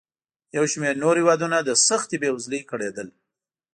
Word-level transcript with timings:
یو 0.57 0.65
شمېر 0.71 0.95
نور 1.03 1.15
هېوادونه 1.21 1.57
له 1.67 1.73
سختې 1.87 2.15
بېوزلۍ 2.21 2.61
کړېدل. 2.71 3.07